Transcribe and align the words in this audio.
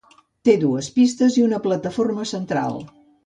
Té 0.47 0.53
dues 0.63 0.87
pistes 0.95 1.37
i 1.41 1.45
una 1.49 1.59
plataforma 1.67 2.27
central. 2.33 2.81